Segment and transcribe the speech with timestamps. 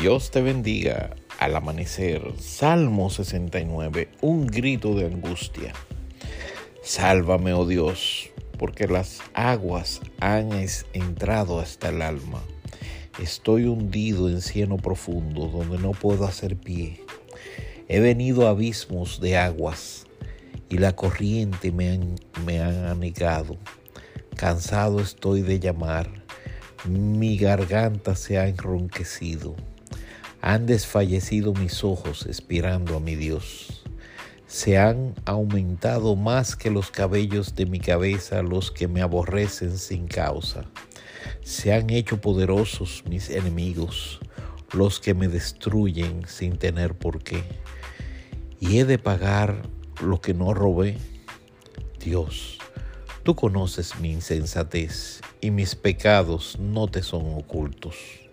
[0.00, 1.16] Dios te bendiga.
[1.40, 5.72] Al amanecer, Salmo 69, un grito de angustia.
[6.84, 10.50] Sálvame, oh Dios, porque las aguas han
[10.92, 12.40] entrado hasta el alma.
[13.20, 17.04] Estoy hundido en cieno profundo donde no puedo hacer pie.
[17.88, 20.06] He venido a abismos de aguas
[20.68, 21.98] y la corriente me,
[22.46, 23.56] me ha anegado.
[24.36, 26.08] Cansado estoy de llamar,
[26.88, 29.56] mi garganta se ha enronquecido.
[30.48, 33.82] Han desfallecido mis ojos esperando a mi Dios.
[34.46, 40.06] Se han aumentado más que los cabellos de mi cabeza los que me aborrecen sin
[40.08, 40.64] causa.
[41.42, 44.20] Se han hecho poderosos mis enemigos,
[44.72, 47.44] los que me destruyen sin tener por qué.
[48.58, 49.68] Y he de pagar
[50.02, 50.96] lo que no robé.
[52.02, 52.56] Dios,
[53.22, 58.27] tú conoces mi insensatez y mis pecados no te son ocultos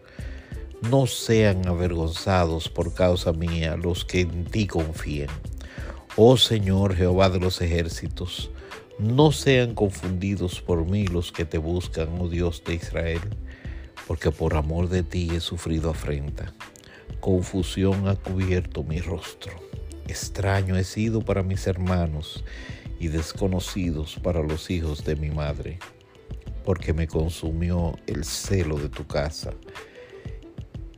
[0.89, 5.29] no sean avergonzados por causa mía los que en ti confíen.
[6.15, 8.51] Oh Señor Jehová de los ejércitos,
[8.99, 13.21] no sean confundidos por mí los que te buscan, oh Dios de Israel,
[14.07, 16.53] porque por amor de ti he sufrido afrenta.
[17.19, 19.53] Confusión ha cubierto mi rostro.
[20.07, 22.43] Extraño he sido para mis hermanos
[22.99, 25.79] y desconocidos para los hijos de mi madre,
[26.63, 29.51] porque me consumió el celo de tu casa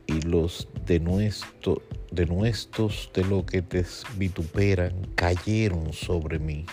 [0.08, 3.84] y los de, nuestro, de nuestros de lo que te
[4.16, 6.64] vituperan cayeron sobre mí.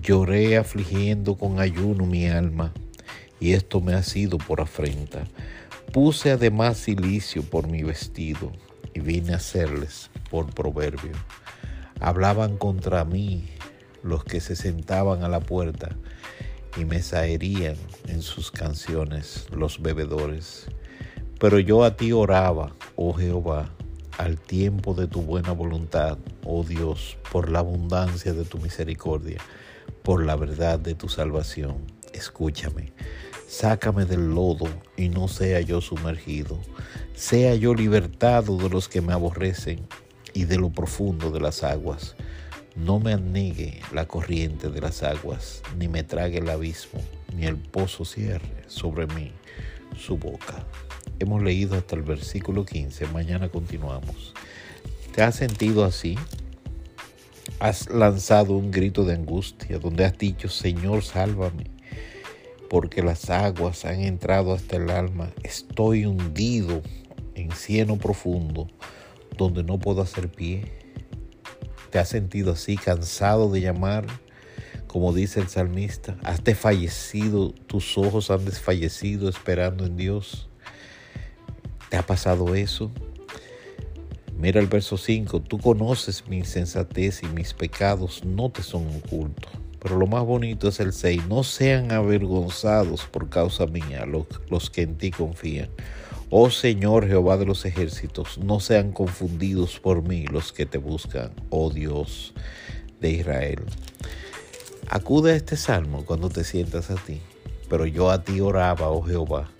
[0.00, 2.72] Lloré afligiendo con ayuno mi alma,
[3.40, 5.24] y esto me ha sido por afrenta.
[5.92, 8.52] Puse además silicio por mi vestido,
[8.94, 11.12] y vine a hacerles por proverbio.
[12.00, 13.48] Hablaban contra mí
[14.04, 15.96] los que se sentaban a la puerta,
[16.76, 20.68] y me saerían en sus canciones los bebedores.
[21.38, 23.70] Pero yo a ti oraba, oh Jehová,
[24.18, 29.38] al tiempo de tu buena voluntad, oh Dios, por la abundancia de tu misericordia,
[30.02, 31.78] por la verdad de tu salvación.
[32.12, 32.92] Escúchame,
[33.48, 36.60] sácame del lodo y no sea yo sumergido,
[37.14, 39.80] sea yo libertado de los que me aborrecen
[40.32, 42.14] y de lo profundo de las aguas.
[42.76, 47.00] No me anegue la corriente de las aguas, ni me trague el abismo,
[47.34, 49.32] ni el pozo cierre sobre mí
[49.96, 50.64] su boca.
[51.20, 53.06] Hemos leído hasta el versículo 15.
[53.06, 54.34] Mañana continuamos.
[55.14, 56.16] ¿Te has sentido así?
[57.60, 61.70] Has lanzado un grito de angustia donde has dicho, Señor, sálvame,
[62.68, 65.30] porque las aguas han entrado hasta el alma.
[65.44, 66.82] Estoy hundido
[67.36, 68.66] en cieno profundo
[69.38, 70.72] donde no puedo hacer pie.
[71.90, 74.06] ¿Te has sentido así, cansado de llamar?
[74.88, 80.48] Como dice el salmista, has desfallecido, tus ojos han desfallecido esperando en Dios.
[81.94, 82.90] ¿Te ha pasado eso?
[84.36, 89.52] Mira el verso 5, tú conoces mi insensatez y mis pecados no te son ocultos.
[89.78, 94.70] Pero lo más bonito es el 6, no sean avergonzados por causa mía los, los
[94.70, 95.68] que en ti confían.
[96.30, 101.30] Oh Señor Jehová de los ejércitos, no sean confundidos por mí los que te buscan,
[101.50, 102.34] oh Dios
[103.00, 103.62] de Israel.
[104.88, 107.20] Acude a este salmo cuando te sientas a ti,
[107.70, 109.53] pero yo a ti oraba, oh Jehová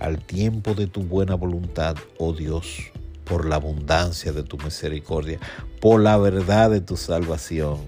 [0.00, 2.90] al tiempo de tu buena voluntad, oh Dios,
[3.24, 5.38] por la abundancia de tu misericordia,
[5.80, 7.78] por la verdad de tu salvación.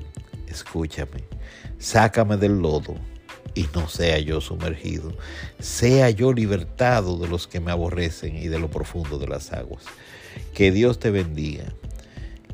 [0.47, 1.25] Escúchame,
[1.79, 2.95] sácame del lodo
[3.55, 5.13] y no sea yo sumergido,
[5.59, 9.85] sea yo libertado de los que me aborrecen y de lo profundo de las aguas.
[10.55, 11.73] Que Dios te bendiga,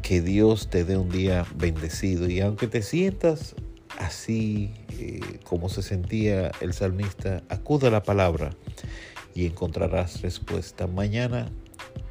[0.03, 3.55] que Dios te dé un día bendecido y aunque te sientas
[3.99, 8.51] así eh, como se sentía el salmista, acude a la palabra
[9.35, 10.87] y encontrarás respuesta.
[10.87, 11.51] Mañana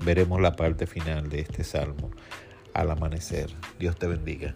[0.05, 2.11] veremos la parte final de este salmo
[2.73, 3.49] al amanecer.
[3.79, 4.55] Dios te bendiga.